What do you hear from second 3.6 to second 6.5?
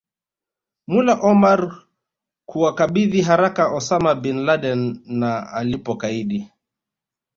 Osama Bin Laden na alipokaidi